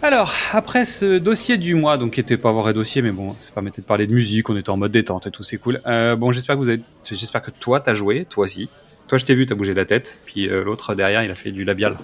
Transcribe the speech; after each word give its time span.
Alors, 0.00 0.32
après 0.52 0.84
ce 0.84 1.18
dossier 1.18 1.58
du 1.58 1.74
mois, 1.74 1.98
donc 1.98 2.12
qui 2.12 2.20
était 2.20 2.36
pas 2.36 2.52
vrai 2.52 2.72
dossier, 2.72 3.02
mais 3.02 3.10
bon, 3.10 3.34
ça 3.40 3.50
permettait 3.50 3.82
de 3.82 3.86
parler 3.86 4.06
de 4.06 4.14
musique, 4.14 4.48
on 4.48 4.56
était 4.56 4.70
en 4.70 4.76
mode 4.76 4.92
détente 4.92 5.26
et 5.26 5.32
tout, 5.32 5.42
c'est 5.42 5.56
cool. 5.56 5.80
Euh, 5.86 6.14
bon, 6.14 6.30
j'espère 6.30 6.54
que 6.54 6.60
vous 6.60 6.68
avez, 6.68 6.80
j'espère 7.10 7.42
que 7.42 7.50
toi 7.50 7.80
t'as 7.80 7.94
joué, 7.94 8.24
toi 8.24 8.44
aussi. 8.44 8.70
Toi, 9.08 9.18
je 9.18 9.24
t'ai 9.24 9.34
vu, 9.34 9.44
t'as 9.46 9.56
bougé 9.56 9.74
la 9.74 9.86
tête, 9.86 10.20
puis 10.24 10.48
euh, 10.48 10.62
l'autre 10.62 10.94
derrière, 10.94 11.24
il 11.24 11.30
a 11.32 11.34
fait 11.34 11.50
du 11.50 11.64
labial. 11.64 11.98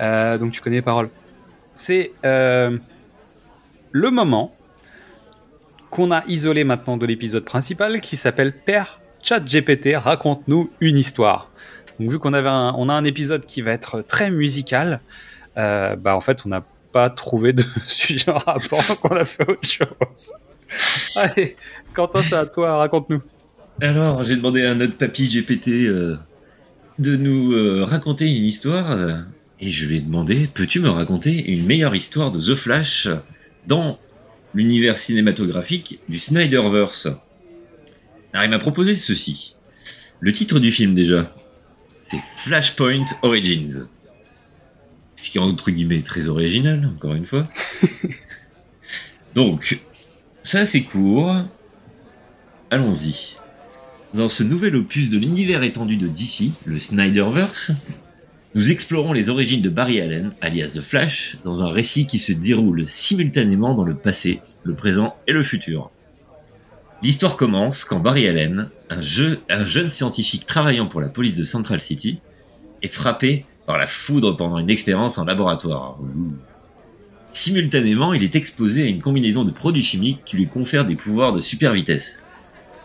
Euh, 0.00 0.38
donc 0.38 0.52
tu 0.52 0.60
connais 0.60 0.76
les 0.76 0.82
paroles. 0.82 1.10
C'est 1.74 2.12
le 2.22 2.80
moment 3.92 4.54
qu'on 5.90 6.12
a 6.12 6.24
isolé 6.26 6.62
maintenant 6.62 6.96
de 6.96 7.06
l'épisode 7.06 7.44
principal 7.44 8.00
qui 8.00 8.16
s'appelle 8.16 8.52
Père 8.52 9.00
ChatGPT 9.22 9.96
raconte-nous 9.96 10.70
une 10.80 10.96
histoire. 10.96 11.50
Donc 11.98 12.10
vu 12.10 12.18
qu'on 12.20 12.34
avait 12.34 12.50
un, 12.50 12.72
on 12.76 12.88
a 12.88 12.92
un 12.92 13.04
épisode 13.04 13.46
qui 13.46 13.62
va 13.62 13.72
être 13.72 14.02
très 14.02 14.30
musical, 14.30 15.00
bah 15.56 16.14
en 16.14 16.20
fait 16.20 16.44
on 16.46 16.50
n'a 16.50 16.64
pas 16.92 17.10
trouvé 17.10 17.52
de 17.52 17.64
sujet 17.86 18.30
en 18.30 18.38
rapport 18.38 18.82
donc 18.88 19.10
on 19.10 19.16
a 19.16 19.24
fait 19.24 19.48
autre 19.48 19.68
chose. 19.68 20.32
Allez, 21.16 21.56
Quentin 21.94 22.22
c'est 22.22 22.34
à 22.34 22.46
toi, 22.46 22.78
raconte-nous. 22.78 23.22
Alors, 23.80 24.24
j'ai 24.24 24.36
demandé 24.36 24.62
à 24.64 24.74
notre 24.74 24.96
papy 24.96 25.28
GPT 25.28 25.68
euh, 25.68 26.16
de 26.98 27.16
nous 27.16 27.52
euh, 27.52 27.84
raconter 27.84 28.26
une 28.26 28.44
histoire. 28.44 28.90
euh, 28.90 29.16
et 29.60 29.70
je 29.70 29.86
lui 29.86 29.96
ai 29.96 30.00
demandé, 30.00 30.48
peux-tu 30.52 30.80
me 30.80 30.90
raconter 30.90 31.50
une 31.50 31.64
meilleure 31.64 31.94
histoire 31.94 32.30
de 32.30 32.38
The 32.38 32.54
Flash 32.54 33.08
dans 33.66 33.98
l'univers 34.54 34.98
cinématographique 34.98 36.00
du 36.08 36.18
Snyderverse? 36.18 37.08
Alors, 38.32 38.44
il 38.44 38.50
m'a 38.50 38.58
proposé 38.58 38.94
ceci. 38.94 39.56
Le 40.20 40.32
titre 40.32 40.58
du 40.58 40.70
film, 40.70 40.94
déjà, 40.94 41.30
c'est 42.00 42.20
Flashpoint 42.36 43.04
Origins. 43.22 43.88
Ce 45.16 45.30
qui 45.30 45.38
est 45.38 45.40
entre 45.40 45.70
guillemets 45.70 46.02
très 46.02 46.28
original, 46.28 46.90
encore 46.94 47.14
une 47.14 47.26
fois. 47.26 47.48
Donc, 49.34 49.80
ça 50.42 50.64
c'est 50.64 50.82
court. 50.82 51.34
Allons-y. 52.70 53.36
Dans 54.14 54.28
ce 54.28 54.42
nouvel 54.42 54.76
opus 54.76 55.10
de 55.10 55.18
l'univers 55.18 55.62
étendu 55.62 55.96
de 55.96 56.06
DC, 56.08 56.50
le 56.64 56.78
Snyderverse, 56.78 57.72
nous 58.54 58.70
explorons 58.70 59.12
les 59.12 59.28
origines 59.28 59.60
de 59.60 59.68
Barry 59.68 60.00
Allen, 60.00 60.30
alias 60.40 60.72
The 60.76 60.80
Flash, 60.80 61.36
dans 61.44 61.62
un 61.62 61.70
récit 61.70 62.06
qui 62.06 62.18
se 62.18 62.32
déroule 62.32 62.86
simultanément 62.88 63.74
dans 63.74 63.84
le 63.84 63.94
passé, 63.94 64.40
le 64.64 64.74
présent 64.74 65.16
et 65.26 65.32
le 65.32 65.42
futur. 65.42 65.90
L'histoire 67.02 67.36
commence 67.36 67.84
quand 67.84 68.00
Barry 68.00 68.26
Allen, 68.26 68.70
un, 68.88 69.02
jeu- 69.02 69.40
un 69.50 69.66
jeune 69.66 69.90
scientifique 69.90 70.46
travaillant 70.46 70.86
pour 70.86 71.02
la 71.02 71.08
police 71.08 71.36
de 71.36 71.44
Central 71.44 71.82
City, 71.82 72.20
est 72.82 72.88
frappé 72.88 73.44
par 73.66 73.78
la 73.78 73.86
foudre 73.86 74.36
pendant 74.36 74.58
une 74.58 74.70
expérience 74.70 75.18
en 75.18 75.24
laboratoire. 75.24 75.98
Simultanément, 77.32 78.14
il 78.14 78.24
est 78.24 78.36
exposé 78.36 78.84
à 78.84 78.86
une 78.86 79.02
combinaison 79.02 79.44
de 79.44 79.50
produits 79.50 79.82
chimiques 79.82 80.22
qui 80.24 80.36
lui 80.36 80.46
confèrent 80.46 80.86
des 80.86 80.96
pouvoirs 80.96 81.32
de 81.32 81.40
super 81.40 81.72
vitesse. 81.72 82.24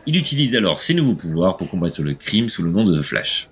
Il 0.08 0.18
utilise 0.18 0.56
alors 0.56 0.82
ses 0.82 0.96
nouveaux 0.96 1.16
pouvoirs 1.16 1.56
pour 1.56 1.70
combattre 1.70 2.02
le 2.02 2.16
crime 2.16 2.50
sous 2.50 2.64
le 2.64 2.72
nom 2.72 2.84
de 2.84 3.00
The 3.00 3.04
Flash. 3.04 3.50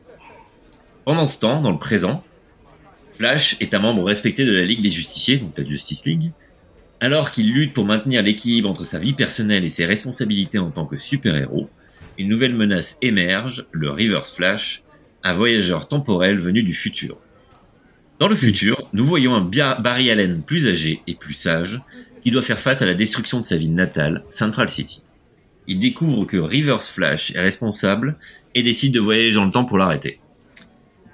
Pendant 1.05 1.27
ce 1.27 1.39
temps, 1.39 1.61
dans 1.61 1.71
le 1.71 1.77
présent, 1.77 2.23
Flash 3.13 3.55
est 3.59 3.73
un 3.73 3.79
membre 3.79 4.03
respecté 4.03 4.45
de 4.45 4.51
la 4.51 4.65
Ligue 4.65 4.81
des 4.81 4.91
Justiciers, 4.91 5.37
donc 5.37 5.57
la 5.57 5.63
Justice 5.63 6.05
League. 6.05 6.31
Alors 6.99 7.31
qu'il 7.31 7.53
lutte 7.53 7.73
pour 7.73 7.85
maintenir 7.85 8.23
l'équilibre 8.23 8.69
entre 8.69 8.83
sa 8.83 8.99
vie 8.99 9.13
personnelle 9.13 9.63
et 9.63 9.69
ses 9.69 9.85
responsabilités 9.85 10.59
en 10.59 10.71
tant 10.71 10.85
que 10.85 10.97
super-héros, 10.97 11.69
une 12.17 12.27
nouvelle 12.27 12.55
menace 12.55 12.97
émerge, 13.01 13.65
le 13.71 13.91
Reverse 13.91 14.33
Flash, 14.33 14.83
un 15.23 15.33
voyageur 15.33 15.87
temporel 15.87 16.39
venu 16.39 16.63
du 16.63 16.73
futur. 16.73 17.17
Dans 18.19 18.27
le 18.27 18.35
futur, 18.35 18.89
nous 18.93 19.05
voyons 19.05 19.33
un 19.33 19.41
Barry 19.41 20.11
Allen 20.11 20.41
plus 20.41 20.67
âgé 20.67 21.01
et 21.07 21.15
plus 21.15 21.33
sage 21.33 21.81
qui 22.23 22.31
doit 22.31 22.41
faire 22.41 22.59
face 22.59 22.81
à 22.81 22.85
la 22.85 22.93
destruction 22.93 23.39
de 23.39 23.45
sa 23.45 23.55
ville 23.55 23.73
natale, 23.73 24.23
Central 24.29 24.69
City. 24.69 25.03
Il 25.67 25.79
découvre 25.79 26.25
que 26.25 26.37
Reverse 26.37 26.89
Flash 26.89 27.31
est 27.35 27.39
responsable 27.39 28.17
et 28.55 28.63
décide 28.63 28.93
de 28.93 28.99
voyager 28.99 29.35
dans 29.35 29.45
le 29.45 29.51
temps 29.51 29.65
pour 29.65 29.77
l'arrêter. 29.77 30.19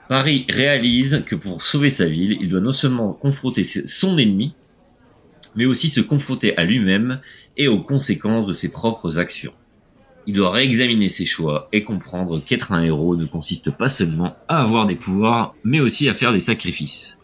Barry 0.09 0.45
réalise 0.49 1.23
que 1.25 1.35
pour 1.35 1.63
sauver 1.63 1.89
sa 1.89 2.05
ville, 2.05 2.37
il 2.39 2.49
doit 2.49 2.61
non 2.61 2.71
seulement 2.71 3.11
confronter 3.13 3.63
son 3.63 4.17
ennemi, 4.17 4.55
mais 5.55 5.65
aussi 5.65 5.89
se 5.89 6.01
confronter 6.01 6.57
à 6.57 6.63
lui-même 6.63 7.21
et 7.57 7.67
aux 7.67 7.81
conséquences 7.81 8.47
de 8.47 8.53
ses 8.53 8.71
propres 8.71 9.19
actions. 9.19 9.53
Il 10.27 10.33
doit 10.33 10.51
réexaminer 10.51 11.09
ses 11.09 11.25
choix 11.25 11.69
et 11.71 11.83
comprendre 11.83 12.41
qu'être 12.43 12.71
un 12.71 12.83
héros 12.83 13.15
ne 13.15 13.25
consiste 13.25 13.77
pas 13.77 13.89
seulement 13.89 14.35
à 14.47 14.61
avoir 14.61 14.85
des 14.87 14.95
pouvoirs, 14.95 15.53
mais 15.63 15.79
aussi 15.79 16.09
à 16.09 16.13
faire 16.13 16.33
des 16.33 16.39
sacrifices. 16.39 17.19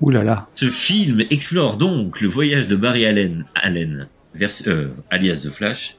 Ouh 0.00 0.10
là 0.10 0.22
là. 0.24 0.48
Ce 0.54 0.70
film 0.70 1.20
explore 1.30 1.76
donc 1.76 2.20
le 2.20 2.28
voyage 2.28 2.66
de 2.68 2.76
Barry 2.76 3.04
Allen, 3.04 3.44
Allen 3.54 4.08
vers- 4.34 4.50
euh, 4.66 4.88
alias 5.10 5.42
The 5.44 5.50
Flash, 5.50 5.96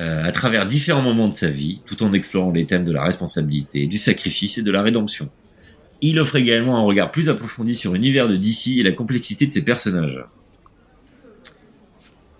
euh, 0.00 0.24
à 0.24 0.32
travers 0.32 0.66
différents 0.66 1.02
moments 1.02 1.28
de 1.28 1.34
sa 1.34 1.48
vie, 1.48 1.80
tout 1.86 2.02
en 2.02 2.12
explorant 2.12 2.50
les 2.50 2.66
thèmes 2.66 2.84
de 2.84 2.92
la 2.92 3.04
responsabilité, 3.04 3.86
du 3.86 3.98
sacrifice 3.98 4.58
et 4.58 4.62
de 4.62 4.70
la 4.70 4.82
rédemption. 4.82 5.28
Il 6.00 6.18
offre 6.18 6.36
également 6.36 6.76
un 6.78 6.82
regard 6.82 7.12
plus 7.12 7.28
approfondi 7.28 7.74
sur 7.76 7.92
l'univers 7.92 8.28
de 8.28 8.36
DC 8.36 8.78
et 8.78 8.82
la 8.82 8.90
complexité 8.92 9.46
de 9.46 9.52
ses 9.52 9.62
personnages. 9.64 10.24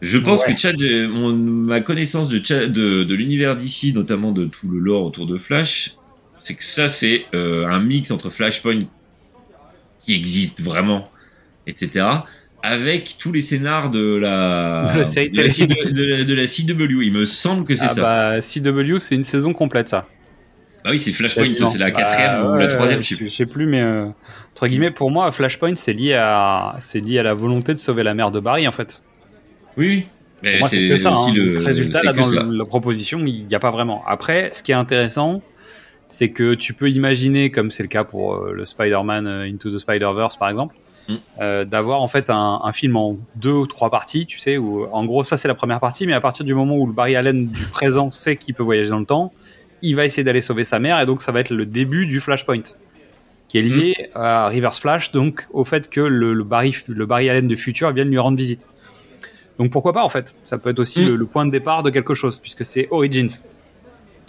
Je 0.03 0.19
pense 0.19 0.45
Ouais. 0.45 0.53
que 0.55 0.61
Chad, 0.61 0.83
euh, 0.83 1.09
mon- 1.09 1.33
ma 1.33 1.81
connaissance 1.81 2.29
de, 2.29 2.45
Chad- 2.45 2.71
de, 2.73 3.05
de 3.05 3.15
l'univers 3.15 3.55
DC, 3.55 3.93
notamment 3.95 4.33
de 4.33 4.45
tout 4.45 4.69
le 4.71 4.79
lore 4.81 5.05
autour 5.05 5.27
de 5.27 5.37
Flash, 5.39 5.93
c'est 6.41 6.55
que 6.55 6.65
ça 6.65 6.89
c'est 6.89 7.25
euh, 7.35 7.67
un 7.69 7.79
mix 7.81 8.11
entre 8.11 8.29
Flashpoint 8.29 8.83
qui 10.05 10.15
existe 10.15 10.61
vraiment, 10.61 11.09
etc. 11.67 12.07
Avec 12.65 13.17
tous 13.19 13.33
les 13.33 13.43
scénars 13.43 13.91
de 13.91 14.17
la 14.17 14.85
De 14.93 14.99
la 14.99 15.05
de 15.05 16.25
de 16.35 16.47
CW. 16.47 17.03
Il 17.05 17.12
me 17.12 17.25
semble 17.25 17.65
que 17.65 17.77
c'est 17.77 17.85
Ah 17.85 17.89
ça. 17.89 18.03
bah 18.03 18.41
CW 18.41 18.99
c'est 18.99 19.15
une 19.15 19.25
saison 19.25 19.53
complète 19.53 19.89
ça. 19.89 20.07
Bah 20.85 20.91
oui, 20.91 20.99
c'est 20.99 21.12
Flashpoint, 21.12 21.47
c'est 21.69 21.79
la 21.79 21.91
Bah, 21.93 22.01
quatrième 22.01 22.45
ou 22.45 22.53
ouais, 22.55 22.59
la 22.59 22.67
troisième, 22.67 23.03
je 23.05 23.09
sais 23.11 23.15
plus. 23.17 23.31
Je 23.31 23.35
sais 23.37 23.47
plus, 23.47 23.67
mais 23.67 23.81
euh, 23.81 24.07
entre 24.51 24.67
guillemets, 24.67 24.91
pour 24.91 25.12
moi, 25.12 25.31
Flashpoint, 25.31 25.77
c'est 25.77 25.93
lié 25.93 26.15
à, 26.15 26.75
c'est 26.81 26.99
lié 26.99 27.21
à 27.21 27.23
la 27.23 27.35
volonté 27.35 27.73
de 27.73 27.79
sauver 27.79 28.03
la 28.03 28.15
mère 28.15 28.33
de 28.33 28.41
Barry, 28.41 28.67
en 28.67 28.73
fait. 28.73 29.01
Oui, 29.77 30.06
oui. 30.43 30.59
Moi, 30.59 30.69
c'est 30.69 30.88
que 30.88 30.97
ça. 30.97 31.12
aussi 31.12 31.31
hein. 31.31 31.34
le 31.34 31.55
Donc, 31.55 31.65
résultat, 31.65 32.03
là, 32.03 32.12
dans 32.12 32.25
ça. 32.25 32.43
le- 32.43 32.56
la 32.56 32.65
proposition, 32.65 33.21
il 33.27 33.44
n'y 33.47 33.55
a 33.55 33.60
pas 33.60 33.71
vraiment. 33.71 34.03
Après, 34.06 34.50
ce 34.53 34.62
qui 34.62 34.73
est 34.73 34.76
intéressant, 34.76 35.41
c'est 36.08 36.31
que 36.31 36.55
tu 36.55 36.75
peux 36.75 36.91
imaginer, 36.91 37.50
comme 37.50 37.70
c'est 37.70 37.82
le 37.82 37.88
cas 37.88 38.05
pour 38.05 38.35
euh, 38.35 38.52
le 38.52 38.64
Spider-Man 38.67 39.26
euh, 39.26 39.43
Into 39.44 39.70
the 39.70 39.79
Spider-Verse, 39.79 40.37
par 40.37 40.49
exemple, 40.50 40.75
Mm. 41.08 41.14
euh, 41.41 41.64
d'avoir 41.64 42.00
en 42.00 42.06
fait 42.06 42.31
un, 42.31 42.61
un 42.62 42.73
film 42.73 42.97
en 42.97 43.19
deux 43.35 43.50
ou 43.52 43.67
trois 43.67 43.91
parties, 43.91 44.25
tu 44.25 44.38
sais, 44.38 44.56
où 44.56 44.87
en 44.93 45.05
gros, 45.05 45.25
ça 45.25 45.37
c'est 45.37 45.49
la 45.49 45.55
première 45.56 45.81
partie, 45.81 46.06
mais 46.06 46.12
à 46.12 46.20
partir 46.20 46.44
du 46.44 46.55
moment 46.55 46.76
où 46.76 46.87
le 46.87 46.93
Barry 46.93 47.17
Allen 47.17 47.49
du 47.49 47.64
présent 47.64 48.11
sait 48.12 48.37
qu'il 48.37 48.55
peut 48.55 48.62
voyager 48.62 48.91
dans 48.91 49.00
le 49.00 49.05
temps, 49.05 49.32
il 49.82 49.97
va 49.97 50.05
essayer 50.05 50.23
d'aller 50.23 50.43
sauver 50.43 50.62
sa 50.62 50.79
mère, 50.79 51.00
et 51.00 51.06
donc 51.06 51.20
ça 51.20 51.32
va 51.32 51.41
être 51.41 51.50
le 51.50 51.67
début 51.67 52.06
du 52.06 52.20
Flashpoint 52.20 52.62
qui 53.49 53.58
est 53.58 53.62
lié 53.62 53.94
à 54.14 54.49
Reverse 54.49 54.79
Flash, 54.79 55.11
donc 55.11 55.49
au 55.52 55.64
fait 55.64 55.91
que 55.91 56.00
le, 56.00 56.35
le 56.35 56.44
Barry, 56.44 56.73
le 56.87 57.05
Barry 57.05 57.29
Allen 57.29 57.49
du 57.49 57.56
futur 57.56 57.93
vienne 57.93 58.08
lui 58.08 58.19
rendre 58.20 58.37
visite. 58.38 58.64
Donc 59.58 59.70
pourquoi 59.70 59.93
pas 59.93 60.02
en 60.04 60.08
fait 60.08 60.34
Ça 60.44 60.58
peut 60.58 60.70
être 60.70 60.81
aussi 60.81 61.00
Mm. 61.02 61.08
le, 61.08 61.16
le 61.16 61.26
point 61.26 61.46
de 61.46 61.50
départ 61.50 61.82
de 61.82 61.90
quelque 61.90 62.14
chose, 62.14 62.38
puisque 62.38 62.64
c'est 62.64 62.88
Origins. 62.90 63.28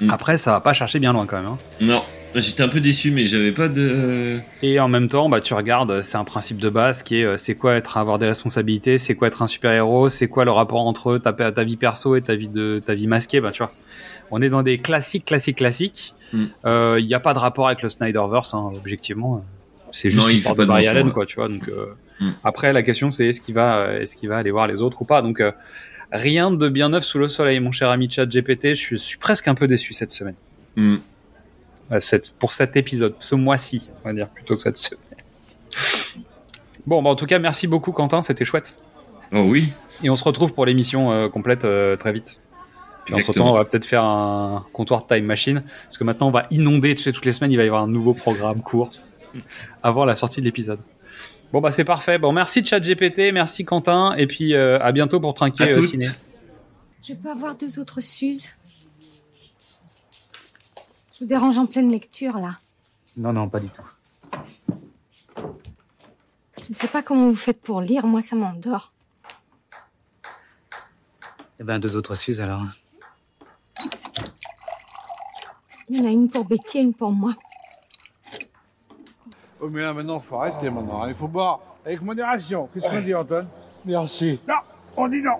Mm. 0.02 0.10
Après, 0.10 0.38
ça 0.38 0.52
va 0.52 0.60
pas 0.60 0.74
chercher 0.74 1.00
bien 1.00 1.14
loin 1.14 1.26
quand 1.26 1.38
même. 1.38 1.46
hein. 1.48 1.58
Non, 1.82 2.02
j'étais 2.36 2.64
un 2.64 2.68
peu 2.68 2.80
déçu, 2.80 3.12
mais 3.12 3.26
j'avais 3.26 3.52
pas 3.52 3.68
de. 3.68 4.40
Et 4.64 4.80
en 4.80 4.88
même 4.88 5.08
temps, 5.08 5.30
bah, 5.30 5.40
tu 5.40 5.54
regardes, 5.54 6.02
c'est 6.02 6.18
un 6.18 6.24
principe 6.24 6.58
de 6.58 6.70
base 6.70 7.04
qui 7.04 7.18
est 7.20 7.24
euh, 7.24 7.38
c'est 7.38 7.56
quoi 7.56 7.76
être 7.76 7.98
avoir 7.98 8.18
des 8.20 8.26
responsabilités, 8.26 8.98
c'est 8.98 9.16
quoi 9.16 9.28
être 9.28 9.42
un 9.44 9.48
super 9.48 9.72
héros, 9.72 10.10
c'est 10.10 10.28
quoi 10.28 10.46
le 10.46 10.52
rapport 10.52 10.86
entre 10.88 11.18
ta, 11.20 11.32
ta 11.34 11.64
vie 11.64 11.78
perso 11.78 12.16
et 12.16 12.22
ta 12.22 12.36
vie 12.36 12.48
de 12.48 12.82
ta 12.84 12.96
vie 12.96 13.08
masquée, 13.08 13.40
bah 13.40 13.52
tu 13.52 13.60
vois. 13.64 13.72
On 14.32 14.42
est 14.42 14.50
dans 14.50 14.64
des 14.64 14.80
classiques, 14.80 15.26
classiques, 15.26 15.58
classiques. 15.58 16.16
Mm. 16.34 16.44
Euh, 16.66 16.98
Il 17.00 17.06
n'y 17.06 17.14
a 17.14 17.20
pas 17.20 17.36
de 17.36 17.40
rapport 17.40 17.68
avec 17.68 17.84
le 17.84 17.90
Snyderverse, 17.90 18.56
hein, 18.56 18.72
objectivement. 18.76 19.46
C'est 19.92 20.10
juste 20.10 20.24
Non, 20.26 20.30
il 20.30 20.38
fait 20.42 20.56
pas 20.56 20.64
de 20.64 20.68
Barry 20.68 20.88
Allen, 20.88 21.12
quoi, 21.12 21.28
tu 21.28 21.36
vois. 21.36 21.48
Donc 21.50 21.70
euh, 21.70 21.94
Mm. 22.20 22.30
après, 22.44 22.74
la 22.74 22.84
question 22.84 23.12
c'est 23.12 23.28
est-ce 23.28 23.42
qu'il 23.42 23.56
va, 23.56 23.94
est-ce 23.94 24.16
qu'il 24.16 24.30
va 24.30 24.38
aller 24.38 24.52
voir 24.52 24.68
les 24.68 24.82
autres 24.82 25.02
ou 25.02 25.06
pas? 25.06 25.22
Donc 25.22 25.40
euh, 25.40 25.52
rien 26.12 26.52
de 26.52 26.70
bien 26.70 26.90
neuf 26.90 27.04
sous 27.04 27.18
le 27.20 27.28
soleil, 27.30 27.60
mon 27.60 27.72
cher 27.72 27.90
ami 27.90 28.10
Chat 28.10 28.26
GPT. 28.28 28.70
Je 28.70 28.74
suis, 28.76 28.98
je 28.98 29.04
suis 29.04 29.18
presque 29.18 29.48
un 29.48 29.56
peu 29.56 29.68
déçu 29.68 29.94
cette 29.94 30.12
semaine. 30.12 30.36
Hmm. 30.76 30.98
Euh, 31.92 32.00
cette- 32.00 32.36
pour 32.40 32.54
cet 32.54 32.76
épisode, 32.78 33.16
ce 33.20 33.36
mois-ci, 33.36 33.90
on 34.04 34.08
va 34.08 34.14
dire, 34.14 34.30
plutôt 34.30 34.56
que 34.56 34.62
cette 34.62 34.78
semaine. 34.78 35.02
Bon, 36.86 37.02
bah, 37.02 37.10
en 37.12 37.16
tout 37.16 37.26
cas, 37.26 37.40
merci 37.40 37.66
beaucoup, 37.66 37.94
Quentin, 37.94 38.22
c'était 38.22 38.44
chouette. 38.44 38.76
Oh 39.32 39.40
oui. 39.48 39.72
Et 40.04 40.10
on 40.10 40.18
se 40.18 40.24
retrouve 40.26 40.54
pour 40.54 40.66
l'émission 40.66 41.12
euh, 41.14 41.30
complète 41.30 41.64
euh, 41.64 41.96
très 41.96 42.12
vite. 42.12 42.40
Puis 43.06 43.16
entre 43.16 43.32
temps, 43.34 43.50
on 43.52 43.54
va 43.54 43.64
peut-être 43.66 43.86
faire 43.86 44.04
un 44.04 44.66
comptoir 44.74 45.08
Time 45.08 45.26
Machine, 45.26 45.64
parce 45.84 45.98
que 45.98 46.04
maintenant, 46.04 46.28
on 46.28 46.32
va 46.32 46.46
inonder, 46.52 46.94
tu 46.96 47.04
sais, 47.04 47.12
toutes 47.14 47.26
les 47.26 47.32
semaines, 47.32 47.52
il 47.52 47.58
va 47.58 47.64
y 47.64 47.68
avoir 47.68 47.84
un 47.84 47.88
nouveau 47.88 48.14
programme 48.14 48.62
court 48.62 48.92
avant 49.82 50.04
la 50.06 50.16
sortie 50.16 50.42
de 50.42 50.46
l'épisode. 50.46 50.80
Bon, 51.54 51.62
bah, 51.62 51.72
c'est 51.72 51.86
parfait. 51.86 52.18
Bon, 52.18 52.32
merci 52.32 52.66
ChatGPT, 52.66 53.32
merci 53.32 53.64
Quentin, 53.64 54.16
et 54.16 54.26
puis 54.26 54.56
euh, 54.56 54.80
à 54.80 54.92
bientôt 54.92 55.20
pour 55.20 55.36
Trinquer 55.36 55.66
À 55.66 55.68
euh. 55.68 55.86
Ciné. 55.86 56.08
Je 57.04 57.14
peux 57.14 57.30
avoir 57.30 57.54
deux 57.54 57.78
autres 57.78 58.02
Suzes 58.02 58.56
Je 61.14 61.20
vous 61.20 61.28
dérange 61.28 61.60
en 61.60 61.68
pleine 61.68 61.92
lecture, 61.92 62.40
là. 62.40 62.58
Non, 63.18 63.34
non, 63.34 63.50
pas 63.50 63.60
du 63.60 63.68
tout. 63.68 63.86
Je 66.58 66.72
ne 66.72 66.74
sais 66.74 66.88
pas 66.88 67.04
comment 67.04 67.30
vous 67.30 67.36
faites 67.36 67.62
pour 67.62 67.82
lire, 67.82 68.08
moi 68.08 68.24
ça 68.24 68.36
m'endort. 68.36 68.92
Eh 71.60 71.64
ben, 71.64 71.78
deux 71.78 71.96
autres 71.96 72.16
Suze 72.16 72.42
alors. 72.42 72.64
Il 75.88 75.98
y 75.98 76.02
en 76.02 76.06
a 76.06 76.10
une 76.10 76.32
pour 76.32 76.46
Betty 76.46 76.80
et 76.80 76.82
une 76.82 76.96
pour 76.96 77.12
moi. 77.12 77.36
Oh, 79.66 79.70
mais 79.72 79.82
là, 79.82 79.94
maintenant, 79.94 80.20
faut 80.20 80.36
arrêter 80.36 80.70
maintenant. 80.70 81.08
Il 81.08 81.16
faut 81.16 81.28
boire 81.30 81.62
avec 81.86 82.02
modération. 82.02 82.68
Qu'est-ce 82.74 82.90
qu'on 82.90 83.00
dit, 83.00 83.16
Antoine? 83.16 83.48
Merci. 83.86 84.42
Non, 84.46 84.56
on 84.98 85.08
dit 85.08 85.22
non. 85.22 85.38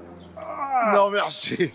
Non, 0.94 1.10
merci. 1.10 1.74